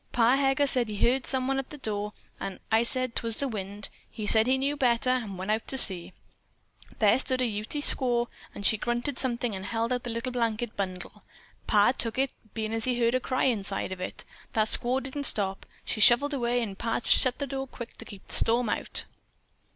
Pa 0.11 0.35
Heger 0.35 0.65
said 0.65 0.87
he 0.89 0.95
heard 0.97 1.27
someone 1.27 1.59
at 1.59 1.69
the 1.69 1.77
door, 1.77 2.13
and 2.39 2.59
I 2.71 2.81
said 2.81 3.15
'twas 3.15 3.37
the 3.37 3.47
wind. 3.47 3.89
He 4.09 4.25
said 4.25 4.47
he 4.47 4.57
knew 4.57 4.75
better, 4.75 5.11
and 5.11 5.33
he 5.33 5.35
went 5.35 5.67
to 5.67 5.77
see. 5.77 6.11
There 6.97 7.19
stood 7.19 7.39
a 7.39 7.45
Ute 7.45 7.83
squaw, 7.83 8.25
and 8.55 8.65
she 8.65 8.79
grunted 8.79 9.19
something 9.19 9.53
and 9.55 9.63
held 9.63 9.93
out 9.93 10.01
the 10.01 10.19
blanket 10.31 10.75
bundle. 10.75 11.21
Pa 11.67 11.91
took 11.91 12.17
it, 12.17 12.31
bein' 12.55 12.73
as 12.73 12.85
he 12.85 12.99
heard 12.99 13.13
a 13.13 13.19
cry 13.19 13.43
inside 13.43 13.91
of 13.91 14.01
it. 14.01 14.25
That 14.53 14.69
squaw 14.69 15.03
didn't 15.03 15.25
stop. 15.25 15.67
She 15.85 16.01
shuffled 16.01 16.33
away 16.33 16.63
and 16.63 16.79
Pa 16.79 17.01
shut 17.01 17.37
the 17.37 17.45
door 17.45 17.67
quick 17.67 17.95
to 17.97 18.05
keep 18.05 18.25
the 18.27 18.33
storm 18.33 18.69
out. 18.69 19.05